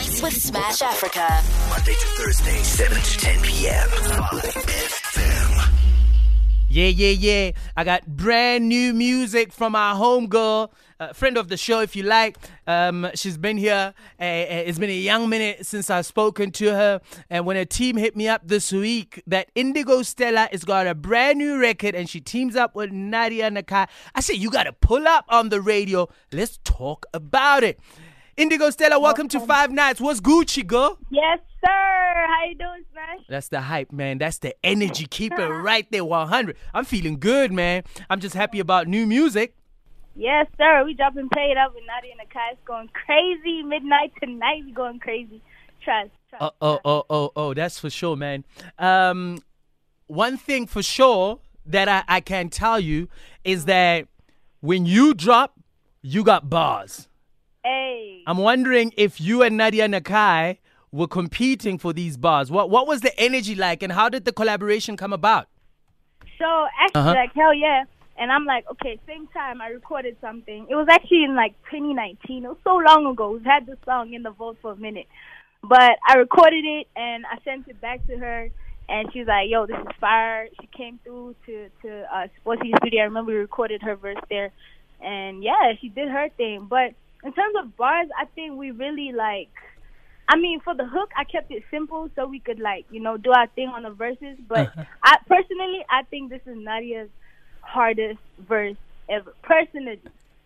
Nights 0.00 0.22
with 0.22 0.32
Smash 0.32 0.78
Afrika. 0.78 1.28
Monday 1.68 1.92
to 1.92 2.06
Thursday, 2.16 2.56
7 2.62 2.96
to 3.02 3.18
10 3.18 3.42
p.m. 3.42 3.86
5 3.86 4.30
FM. 4.30 5.72
Yeah, 6.70 6.86
yeah, 6.86 7.10
yeah. 7.10 7.50
I 7.76 7.84
got 7.84 8.06
brand 8.06 8.66
new 8.66 8.94
music 8.94 9.52
from 9.52 9.74
our 9.74 9.94
homegirl, 9.94 10.72
uh, 11.00 11.12
friend 11.12 11.36
of 11.36 11.48
the 11.48 11.58
show, 11.58 11.80
if 11.80 11.94
you 11.94 12.04
like. 12.04 12.38
Um, 12.66 13.10
she's 13.14 13.36
been 13.36 13.58
here. 13.58 13.92
Uh, 14.18 14.22
uh, 14.22 14.64
it's 14.64 14.78
been 14.78 14.88
a 14.88 14.94
young 14.94 15.28
minute 15.28 15.66
since 15.66 15.90
I've 15.90 16.06
spoken 16.06 16.50
to 16.52 16.70
her. 16.70 17.02
And 17.28 17.44
when 17.44 17.56
her 17.56 17.66
team 17.66 17.98
hit 17.98 18.16
me 18.16 18.26
up 18.26 18.40
this 18.48 18.72
week, 18.72 19.22
that 19.26 19.50
Indigo 19.54 20.00
Stella 20.00 20.48
has 20.50 20.64
got 20.64 20.86
a 20.86 20.94
brand 20.94 21.36
new 21.36 21.60
record 21.60 21.94
and 21.94 22.08
she 22.08 22.20
teams 22.20 22.56
up 22.56 22.74
with 22.74 22.90
Nadia 22.90 23.50
Nakai. 23.50 23.86
I 24.14 24.20
said, 24.20 24.36
you 24.36 24.50
got 24.50 24.64
to 24.64 24.72
pull 24.72 25.06
up 25.06 25.26
on 25.28 25.50
the 25.50 25.60
radio. 25.60 26.08
Let's 26.32 26.58
talk 26.64 27.04
about 27.12 27.64
it. 27.64 27.78
Indigo 28.40 28.70
Stella, 28.70 28.98
welcome 28.98 29.28
to 29.28 29.38
Five 29.40 29.70
Nights. 29.70 30.00
What's 30.00 30.18
Gucci, 30.18 30.66
girl? 30.66 30.96
Yes, 31.10 31.40
sir. 31.60 31.68
How 31.68 32.46
you 32.48 32.54
doing, 32.54 32.86
Smash? 32.90 33.26
That's 33.28 33.48
the 33.48 33.60
hype, 33.60 33.92
man. 33.92 34.16
That's 34.16 34.38
the 34.38 34.54
energy. 34.64 35.04
Keep 35.04 35.34
it 35.34 35.46
right 35.46 35.86
there, 35.92 36.06
100. 36.06 36.56
I'm 36.72 36.86
feeling 36.86 37.20
good, 37.20 37.52
man. 37.52 37.82
I'm 38.08 38.18
just 38.18 38.34
happy 38.34 38.58
about 38.58 38.88
new 38.88 39.06
music. 39.06 39.54
Yes, 40.16 40.46
sir. 40.56 40.84
We 40.86 40.94
dropping 40.94 41.28
Pay 41.28 41.50
It 41.50 41.58
Up 41.58 41.74
with 41.74 41.82
Nadia 41.86 42.14
Nakai. 42.14 42.52
It's 42.52 42.60
going 42.64 42.88
crazy. 42.94 43.62
Midnight 43.62 44.12
tonight, 44.22 44.62
we 44.64 44.72
going 44.72 45.00
crazy. 45.00 45.42
Trust. 45.84 46.08
trust 46.30 46.42
Oh, 46.42 46.52
oh, 46.62 46.80
oh, 46.82 47.04
oh, 47.10 47.32
oh, 47.36 47.52
that's 47.52 47.78
for 47.78 47.90
sure, 47.90 48.16
man. 48.16 48.44
Um, 48.78 49.40
one 50.06 50.38
thing 50.38 50.66
for 50.66 50.82
sure 50.82 51.40
that 51.66 51.90
I, 51.90 52.04
I 52.08 52.20
can 52.20 52.48
tell 52.48 52.80
you 52.80 53.10
is 53.44 53.66
that 53.66 54.08
when 54.60 54.86
you 54.86 55.12
drop, 55.12 55.60
you 56.00 56.24
got 56.24 56.48
bars. 56.48 57.06
I'm 58.26 58.38
wondering 58.38 58.92
if 58.96 59.20
you 59.20 59.42
and 59.42 59.56
Nadia 59.56 59.88
Nakai 59.88 60.58
were 60.92 61.08
competing 61.08 61.78
for 61.78 61.92
these 61.92 62.16
bars. 62.16 62.50
What 62.50 62.70
what 62.70 62.86
was 62.86 63.00
the 63.00 63.18
energy 63.18 63.54
like, 63.54 63.82
and 63.82 63.92
how 63.92 64.08
did 64.08 64.24
the 64.24 64.32
collaboration 64.32 64.96
come 64.96 65.12
about? 65.12 65.46
So 66.38 66.66
actually, 66.78 67.00
Uh-huh. 67.00 67.14
like 67.14 67.32
hell 67.34 67.54
yeah. 67.54 67.84
And 68.18 68.30
I'm 68.30 68.44
like, 68.44 68.66
okay, 68.72 68.98
same 69.06 69.28
time 69.28 69.62
I 69.62 69.68
recorded 69.68 70.16
something. 70.20 70.66
It 70.68 70.74
was 70.74 70.88
actually 70.90 71.24
in 71.24 71.34
like 71.34 71.54
2019. 71.70 72.44
It 72.44 72.48
was 72.48 72.58
so 72.64 72.76
long 72.76 73.06
ago. 73.06 73.30
We've 73.30 73.44
had 73.44 73.64
the 73.64 73.78
song 73.86 74.12
in 74.12 74.22
the 74.22 74.30
vault 74.30 74.58
for 74.60 74.72
a 74.72 74.76
minute, 74.76 75.06
but 75.62 75.92
I 76.06 76.14
recorded 76.16 76.64
it 76.66 76.86
and 76.96 77.24
I 77.24 77.38
sent 77.44 77.66
it 77.68 77.80
back 77.80 78.06
to 78.08 78.18
her. 78.18 78.50
And 78.90 79.08
she's 79.12 79.26
like, 79.26 79.48
"Yo, 79.48 79.66
this 79.66 79.76
is 79.78 79.86
fire." 80.00 80.48
She 80.60 80.66
came 80.66 80.98
through 81.04 81.36
to 81.46 81.68
to 81.82 81.88
uh, 82.14 82.26
Sportsy 82.44 82.76
Studio. 82.78 83.02
I 83.02 83.04
remember 83.04 83.32
we 83.32 83.38
recorded 83.38 83.82
her 83.82 83.94
verse 83.94 84.18
there, 84.28 84.50
and 85.00 85.44
yeah, 85.44 85.72
she 85.80 85.88
did 85.88 86.08
her 86.08 86.28
thing. 86.36 86.66
But 86.68 86.94
in 87.24 87.32
terms 87.32 87.54
of 87.62 87.76
bars, 87.76 88.08
I 88.18 88.24
think 88.26 88.58
we 88.58 88.70
really 88.70 89.12
like. 89.12 89.50
I 90.28 90.36
mean, 90.36 90.60
for 90.60 90.74
the 90.74 90.86
hook, 90.86 91.10
I 91.16 91.24
kept 91.24 91.50
it 91.50 91.64
simple 91.70 92.08
so 92.14 92.26
we 92.26 92.38
could 92.38 92.60
like 92.60 92.86
you 92.90 93.00
know 93.00 93.16
do 93.16 93.32
our 93.32 93.48
thing 93.48 93.68
on 93.68 93.82
the 93.82 93.90
verses. 93.90 94.38
But 94.48 94.72
I 95.02 95.16
personally, 95.26 95.84
I 95.90 96.02
think 96.04 96.30
this 96.30 96.42
is 96.46 96.56
Nadia's 96.56 97.10
hardest 97.62 98.20
verse 98.38 98.76
ever. 99.08 99.34
Personally, 99.42 100.00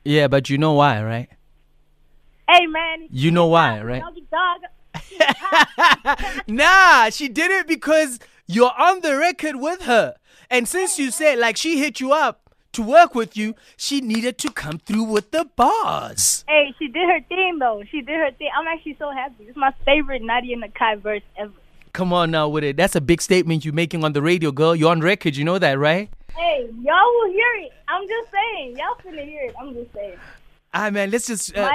Yeah, 0.05 0.28
but 0.28 0.48
you 0.50 0.58
know 0.58 0.72
why, 0.72 1.03
right? 1.03 1.28
hey 2.48 2.66
man, 2.66 3.09
You 3.11 3.31
know 3.31 3.47
why, 3.47 3.81
right? 3.83 4.03
nah, 6.47 7.11
she 7.11 7.28
did 7.28 7.50
it 7.50 7.66
because 7.66 8.19
you're 8.47 8.72
on 8.78 9.00
the 9.00 9.16
record 9.16 9.56
with 9.56 9.83
her. 9.83 10.14
And 10.50 10.69
since 10.69 10.98
you 10.98 11.11
said 11.11 11.38
like 11.38 11.56
she 11.56 11.78
hit 11.78 12.00
you 12.00 12.12
up 12.12 12.44
to 12.75 12.83
work 12.83 13.14
with 13.14 13.36
you, 13.36 13.55
she 13.77 14.00
needed 14.00 14.39
to 14.39 14.50
come 14.50 14.78
through 14.78 15.05
with 15.05 15.30
the 15.30 15.47
bars. 15.56 16.44
Hey, 16.48 16.75
she 16.78 16.89
did 16.89 17.08
her 17.08 17.20
thing 17.28 17.58
though. 17.58 17.83
She 17.91 18.00
did 18.00 18.16
her 18.16 18.31
thing. 18.33 18.50
I'm 18.56 18.66
actually 18.66 18.97
so 18.98 19.11
happy. 19.11 19.44
It's 19.44 19.56
my 19.56 19.72
favorite 19.84 20.22
Nadia 20.22 20.56
Nakai 20.56 21.00
verse 21.00 21.22
ever. 21.36 21.53
Come 21.92 22.12
on 22.12 22.31
now 22.33 22.48
with 22.48 22.64
it. 22.64 22.77
That's 22.77 22.97
a 22.97 23.00
big 23.00 23.22
statement 23.22 23.64
you're 23.64 23.72
making 23.72 24.05
on 24.05 24.12
the 24.12 24.22
radio, 24.22 24.50
girl. 24.50 24.75
You're 24.75 24.91
on 24.91 25.00
record, 25.00 25.36
you 25.36 25.44
know 25.44 25.58
that, 25.58 25.78
right? 25.78 26.10
Hey, 26.34 26.69
y'all 26.82 27.12
will 27.15 27.31
hear 27.31 27.54
it. 27.62 27.72
I'm 27.87 28.09
just 28.09 28.31
saying. 28.32 28.77
Y'all 28.77 28.97
finna 28.97 29.25
hear 29.25 29.44
it. 29.44 29.54
I'm 29.60 29.72
just 29.72 29.93
saying. 29.93 30.19
Ah 30.76 30.90
mean, 30.90 31.08
let's 31.12 31.28
just 31.28 31.56
uh, 31.56 31.70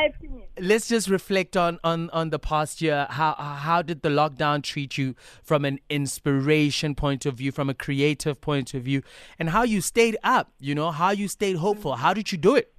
let's 0.59 0.89
just 0.89 1.07
reflect 1.07 1.55
on 1.55 1.79
on 1.85 2.09
on 2.09 2.31
the 2.31 2.37
past 2.37 2.81
year. 2.81 3.07
How 3.09 3.33
how 3.33 3.81
did 3.81 4.01
the 4.01 4.09
lockdown 4.09 4.61
treat 4.61 4.97
you 4.97 5.15
from 5.41 5.63
an 5.63 5.79
inspiration 5.89 6.95
point 6.95 7.25
of 7.25 7.35
view, 7.35 7.53
from 7.53 7.69
a 7.69 7.73
creative 7.73 8.41
point 8.41 8.73
of 8.73 8.83
view, 8.83 9.01
and 9.39 9.51
how 9.51 9.63
you 9.63 9.79
stayed 9.79 10.17
up? 10.21 10.51
You 10.59 10.75
know, 10.75 10.91
how 10.91 11.11
you 11.11 11.29
stayed 11.29 11.55
hopeful. 11.55 11.95
How 11.95 12.13
did 12.13 12.33
you 12.33 12.37
do 12.37 12.57
it? 12.57 12.73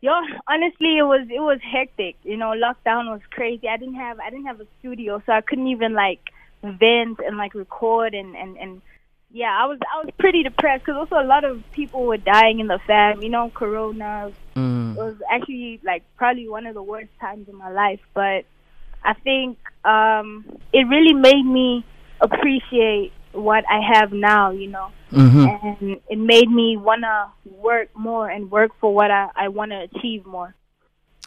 Yo, 0.00 0.10
honestly, 0.48 0.98
it 0.98 1.06
was 1.06 1.24
it 1.30 1.40
was 1.40 1.60
hectic. 1.62 2.16
You 2.24 2.36
know, 2.36 2.52
lockdown 2.56 3.12
was 3.12 3.20
crazy. 3.30 3.68
I 3.68 3.76
didn't 3.76 3.94
have 3.94 4.18
I 4.18 4.28
didn't 4.30 4.46
have 4.46 4.60
a 4.60 4.66
studio, 4.80 5.22
so 5.24 5.32
I 5.32 5.40
couldn't 5.40 5.68
even 5.68 5.92
like 5.92 6.20
vent 6.64 7.20
and 7.24 7.36
like 7.36 7.54
record 7.54 8.12
and 8.12 8.34
and 8.34 8.56
and 8.56 8.82
yeah, 9.30 9.56
I 9.56 9.66
was 9.66 9.78
I 9.94 10.04
was 10.04 10.12
pretty 10.18 10.42
depressed 10.42 10.84
because 10.84 10.98
also 10.98 11.14
a 11.14 11.26
lot 11.26 11.44
of 11.44 11.62
people 11.70 12.04
were 12.06 12.16
dying 12.16 12.58
in 12.58 12.66
the 12.66 12.80
fam. 12.88 13.22
You 13.22 13.28
know, 13.28 13.50
Corona. 13.54 14.32
Mm. 14.56 14.96
It 14.96 14.98
was 14.98 15.16
actually 15.30 15.80
like 15.84 16.02
probably 16.16 16.48
one 16.48 16.66
of 16.66 16.74
the 16.74 16.82
worst 16.82 17.10
times 17.20 17.48
in 17.48 17.56
my 17.56 17.70
life. 17.70 18.00
But 18.14 18.44
I 19.04 19.14
think 19.24 19.58
um 19.84 20.44
it 20.72 20.86
really 20.88 21.14
made 21.14 21.44
me 21.44 21.84
appreciate 22.20 23.12
what 23.32 23.64
I 23.70 23.80
have 23.94 24.12
now. 24.12 24.50
You 24.50 24.68
know 24.68 24.90
Mm-hmm. 25.12 25.66
and 25.80 26.00
it 26.08 26.18
made 26.18 26.48
me 26.48 26.76
want 26.76 27.02
to 27.02 27.30
work 27.50 27.88
more 27.96 28.28
and 28.30 28.50
work 28.50 28.70
for 28.80 28.94
what 28.94 29.10
I, 29.10 29.28
I 29.34 29.48
want 29.48 29.72
to 29.72 29.88
achieve 29.92 30.24
more. 30.24 30.54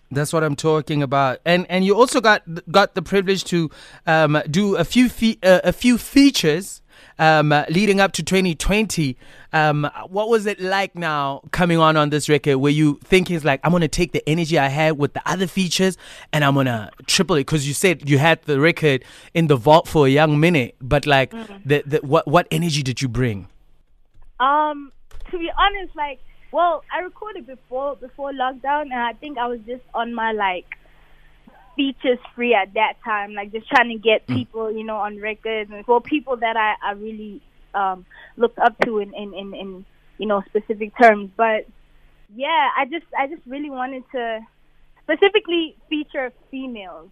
That's 0.10 0.32
what 0.32 0.44
I'm 0.44 0.56
talking 0.56 1.02
about. 1.04 1.40
And 1.44 1.66
and 1.70 1.84
you 1.84 1.96
also 1.96 2.22
got 2.22 2.44
got 2.72 2.94
the 2.96 3.02
privilege 3.02 3.44
to 3.46 3.72
um, 4.06 4.42
do 4.50 4.76
a 4.78 4.86
few 4.86 5.10
fe- 5.10 5.40
uh, 5.44 5.62
a 5.64 5.74
few 5.74 5.98
features 5.98 6.82
um, 7.20 7.54
leading 7.70 8.00
up 8.00 8.12
to 8.14 8.24
2020. 8.24 9.18
Um, 9.52 9.90
what 10.08 10.30
was 10.30 10.46
it 10.46 10.60
like 10.60 10.96
now 10.96 11.42
coming 11.52 11.78
on 11.78 11.96
on 11.96 12.10
this 12.10 12.28
record? 12.30 12.58
Where 12.58 12.72
you 12.72 13.00
thinking 13.04 13.36
it's 13.36 13.46
like 13.46 13.60
I'm 13.64 13.72
gonna 13.72 13.88
take 13.88 14.12
the 14.12 14.28
energy 14.28 14.58
I 14.58 14.68
had 14.68 14.98
with 14.98 15.14
the 15.14 15.22
other 15.26 15.48
features 15.48 15.98
and 16.32 16.44
I'm 16.44 16.56
gonna 16.56 16.92
triple 17.06 17.36
it? 17.36 17.42
Because 17.42 17.68
you 17.68 17.74
said 17.74 18.10
you 18.10 18.18
had 18.18 18.42
the 18.44 18.60
record 18.60 19.04
in 19.34 19.48
the 19.48 19.56
vault 19.56 19.88
for 19.88 20.08
a 20.08 20.10
young 20.10 20.40
minute, 20.40 20.76
but 20.82 21.06
like 21.06 21.32
the, 21.66 21.84
the 21.86 22.00
what 22.04 22.28
what 22.28 22.48
energy 22.52 22.84
did 22.84 23.02
you 23.02 23.08
bring? 23.08 23.48
Um, 24.40 24.92
to 25.32 25.38
be 25.38 25.50
honest, 25.58 25.96
like, 25.96 26.20
well, 26.52 26.84
I 26.94 27.00
recorded 27.00 27.48
before 27.48 27.96
before 27.96 28.32
lockdown, 28.32 28.84
and 28.84 28.94
I 28.94 29.14
think 29.14 29.38
I 29.38 29.48
was 29.48 29.60
just 29.66 29.84
on 29.94 30.14
my 30.14 30.32
like 30.32 30.66
features 31.76 32.20
free 32.36 32.54
at 32.54 32.74
that 32.74 32.94
time, 33.04 33.34
like 33.34 33.52
just 33.52 33.68
trying 33.70 33.90
to 33.90 33.98
get 33.98 34.28
people, 34.28 34.72
you 34.72 34.84
know, 34.84 34.98
on 34.98 35.20
records 35.20 35.72
and 35.72 35.86
for 35.86 36.02
people 36.02 36.38
that 36.38 36.56
I 36.58 36.76
I 36.84 36.92
really 36.94 37.42
um 37.74 38.06
looked 38.38 38.60
up 38.60 38.76
to 38.86 39.00
in 39.00 39.14
in 39.14 39.34
in, 39.34 39.54
in 39.54 39.86
you 40.18 40.28
know 40.28 40.42
specific 40.48 40.94
terms. 41.02 41.32
But 41.36 41.66
yeah, 42.36 42.70
I 42.78 42.86
just 42.86 43.06
I 43.18 43.28
just 43.28 43.42
really 43.46 43.70
wanted 43.70 44.04
to 44.14 44.40
specifically 45.04 45.76
feature 45.90 46.32
females. 46.52 47.10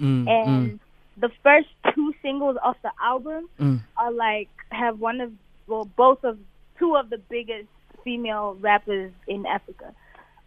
Mm, 0.00 0.28
and 0.28 0.80
the 1.16 1.30
first 1.42 1.68
two 1.94 2.12
singles 2.22 2.56
off 2.62 2.76
the 2.82 2.90
album 3.02 3.48
Mm. 3.60 3.80
are 3.96 4.12
like 4.12 4.48
have 4.70 4.98
one 4.98 5.20
of 5.20 5.32
well 5.66 5.84
both 5.84 6.24
of 6.24 6.38
two 6.78 6.96
of 6.96 7.10
the 7.10 7.18
biggest 7.30 7.68
female 8.02 8.56
rappers 8.60 9.12
in 9.26 9.46
Africa. 9.46 9.94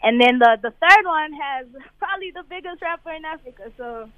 And 0.07 0.21
then 0.21 0.39
the 0.39 0.57
the 0.61 0.71
third 0.71 1.05
one 1.05 1.33
has 1.33 1.65
probably 1.99 2.31
the 2.31 2.43
biggest 2.49 2.81
rapper 2.81 3.11
in 3.11 3.25
Africa. 3.25 3.63
So 3.75 4.09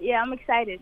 yeah, 0.00 0.22
I'm 0.22 0.32
excited. 0.32 0.80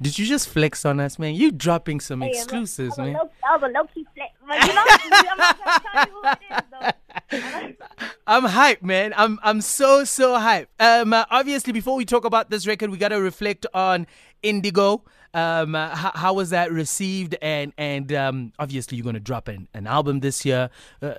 Did 0.00 0.18
you 0.18 0.24
just 0.24 0.48
flex 0.48 0.86
on 0.86 1.00
us, 1.00 1.18
man? 1.18 1.34
You 1.34 1.52
dropping 1.52 2.00
some 2.00 2.22
Hey, 2.22 2.30
exclusives, 2.30 2.96
a 2.96 3.02
man. 3.02 3.12
low, 3.12 3.30
was 3.44 3.62
a 3.62 3.68
low 3.68 3.84
key 3.92 4.06
flex. 4.14 4.32
But 4.48 4.66
you 4.66 4.74
know, 4.74 4.84
I'm 4.86 5.38
not 5.38 5.58
gonna 5.58 5.80
tell 5.92 6.06
you 6.06 6.12
who 6.14 6.28
it 6.30 6.38
is 6.50 7.70
though. 7.70 8.14
I'm 8.26 8.44
hyped, 8.44 8.82
man. 8.82 9.12
I'm 9.18 9.38
I'm 9.42 9.60
so 9.60 10.04
so 10.04 10.32
hyped. 10.38 10.68
Um, 10.80 11.12
uh, 11.12 11.26
obviously, 11.30 11.74
before 11.74 11.94
we 11.96 12.06
talk 12.06 12.24
about 12.24 12.48
this 12.48 12.66
record, 12.66 12.88
we 12.88 12.96
gotta 12.96 13.20
reflect 13.20 13.66
on 13.74 14.06
Indigo. 14.42 15.04
Um, 15.34 15.74
uh, 15.74 15.94
how, 15.94 16.12
how 16.14 16.32
was 16.32 16.50
that 16.50 16.72
received? 16.72 17.36
And 17.42 17.74
and 17.76 18.10
um, 18.14 18.52
obviously, 18.58 18.96
you're 18.96 19.04
gonna 19.04 19.20
drop 19.20 19.48
an, 19.48 19.68
an 19.74 19.86
album 19.86 20.20
this 20.20 20.46
year. 20.46 20.70
Uh, 21.02 21.16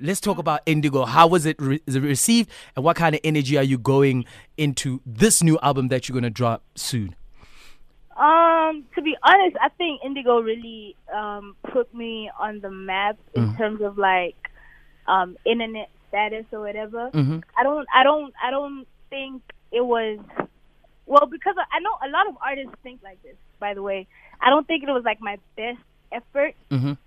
let's 0.00 0.20
talk 0.20 0.38
about 0.38 0.60
Indigo. 0.66 1.04
How 1.04 1.26
was 1.26 1.46
it 1.46 1.60
re- 1.60 1.80
received, 1.86 2.50
and 2.76 2.84
what 2.84 2.96
kind 2.96 3.14
of 3.14 3.20
energy 3.24 3.56
are 3.56 3.62
you 3.62 3.78
going 3.78 4.24
into 4.56 5.00
this 5.06 5.42
new 5.42 5.58
album 5.62 5.88
that 5.88 6.08
you're 6.08 6.14
gonna 6.14 6.30
drop 6.30 6.62
soon? 6.74 7.14
Um, 8.16 8.84
to 8.96 9.02
be 9.02 9.16
honest, 9.22 9.56
I 9.60 9.68
think 9.78 10.00
Indigo 10.04 10.40
really 10.40 10.96
um 11.14 11.54
put 11.70 11.92
me 11.94 12.30
on 12.38 12.60
the 12.60 12.70
map 12.70 13.16
in 13.34 13.56
terms 13.56 13.80
of 13.80 13.96
like 13.96 14.34
um 15.06 15.36
internet 15.44 15.88
status 16.08 16.44
or 16.52 16.60
whatever. 16.60 17.10
Mhm. 17.12 17.42
I 17.56 17.62
don't 17.62 17.86
I 17.94 18.02
don't 18.02 18.34
I 18.42 18.50
don't 18.50 18.86
think 19.10 19.42
it 19.70 19.84
was 19.84 20.18
well 21.06 21.26
because 21.26 21.54
I 21.72 21.78
know 21.80 21.94
a 22.04 22.08
lot 22.10 22.26
of 22.26 22.36
artists 22.44 22.74
think 22.82 23.00
like 23.04 23.22
this, 23.22 23.36
by 23.60 23.74
the 23.74 23.82
way. 23.82 24.06
I 24.40 24.50
don't 24.50 24.66
think 24.66 24.82
it 24.82 24.90
was 24.90 25.04
like 25.04 25.20
my 25.20 25.38
best 25.56 25.78
effort. 26.10 26.54
Mhm. 26.70 26.98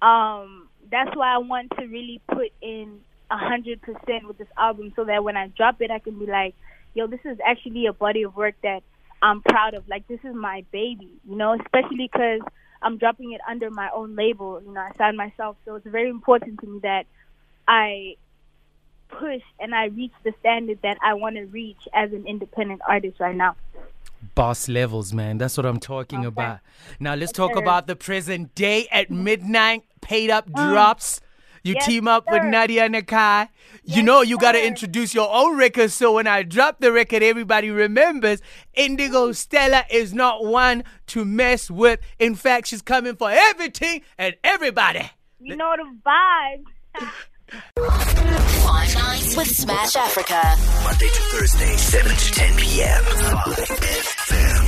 Um 0.00 0.67
that's 0.90 1.14
why 1.14 1.34
I 1.34 1.38
want 1.38 1.72
to 1.78 1.86
really 1.86 2.20
put 2.28 2.52
in 2.60 3.00
a 3.30 3.36
hundred 3.36 3.82
percent 3.82 4.26
with 4.26 4.38
this 4.38 4.48
album 4.56 4.92
so 4.96 5.04
that 5.04 5.22
when 5.22 5.36
I 5.36 5.48
drop 5.48 5.80
it 5.80 5.90
I 5.90 5.98
can 5.98 6.18
be 6.18 6.26
like, 6.26 6.54
yo, 6.94 7.06
this 7.06 7.20
is 7.24 7.38
actually 7.46 7.86
a 7.86 7.92
body 7.92 8.22
of 8.22 8.36
work 8.36 8.54
that 8.62 8.82
I'm 9.20 9.42
proud 9.42 9.74
of. 9.74 9.88
Like 9.88 10.06
this 10.08 10.20
is 10.24 10.34
my 10.34 10.64
baby, 10.72 11.10
you 11.28 11.36
know, 11.36 11.54
especially 11.60 12.08
because 12.10 12.40
I'm 12.82 12.98
dropping 12.98 13.32
it 13.32 13.40
under 13.48 13.70
my 13.70 13.90
own 13.94 14.16
label. 14.16 14.62
You 14.64 14.72
know, 14.72 14.80
I 14.80 14.92
signed 14.96 15.16
myself, 15.16 15.56
so 15.64 15.74
it's 15.74 15.86
very 15.86 16.08
important 16.08 16.60
to 16.60 16.66
me 16.66 16.80
that 16.82 17.06
I 17.66 18.16
push 19.08 19.42
and 19.58 19.74
I 19.74 19.86
reach 19.86 20.12
the 20.24 20.32
standard 20.40 20.78
that 20.82 20.98
I 21.02 21.14
want 21.14 21.36
to 21.36 21.44
reach 21.46 21.80
as 21.94 22.12
an 22.12 22.26
independent 22.26 22.80
artist 22.88 23.18
right 23.20 23.36
now. 23.36 23.56
Boss 24.34 24.68
levels, 24.68 25.12
man. 25.12 25.38
That's 25.38 25.56
what 25.56 25.66
I'm 25.66 25.78
talking 25.78 26.20
Okay. 26.20 26.26
about. 26.28 26.58
Now 26.98 27.14
let's 27.14 27.32
talk 27.32 27.52
sir. 27.54 27.60
about 27.60 27.86
the 27.86 27.96
present 27.96 28.54
day 28.54 28.88
at 28.90 29.08
mm. 29.10 29.22
midnight. 29.22 29.84
Pay 30.00 30.24
It 30.24 30.30
Up 30.30 30.48
mm. 30.50 30.54
drops. 30.70 31.20
You 31.64 31.74
Yes, 31.74 31.86
team 31.86 32.08
up 32.08 32.24
with. 32.30 32.44
Nadia 32.44 32.88
Nakai. 32.88 33.48
you 33.84 34.02
know 34.02 34.22
you 34.22 34.38
got 34.38 34.52
to 34.52 34.64
introduce 34.64 35.12
your 35.12 35.28
own 35.32 35.58
record 35.58 35.90
so 35.90 36.14
when 36.14 36.26
I 36.26 36.42
drop 36.42 36.80
the 36.80 36.92
record, 36.92 37.22
everybody 37.22 37.70
remembers 37.70 38.40
Indigo 38.74 39.32
Stella 39.32 39.84
is 39.90 40.14
not 40.14 40.44
one 40.44 40.84
to 41.08 41.24
mess 41.24 41.70
with. 41.70 42.00
In 42.18 42.34
fact, 42.36 42.68
she's 42.68 42.80
coming 42.82 43.16
for 43.16 43.30
everything 43.30 44.02
and 44.16 44.36
everybody. 44.44 45.10
You 45.40 45.56
know 45.56 45.74
the 45.76 45.98
vibes. 46.06 46.64
With 49.38 49.56
Smash 49.56 49.94
Afrika. 49.94 50.42
Monday 50.82 51.06
to 51.06 51.22
Thursday, 51.30 51.76
7 51.76 52.10
to 52.10 52.32
10 52.32 52.56
p.m. 52.56 53.04
5 53.04 53.44
FM. 53.46 54.67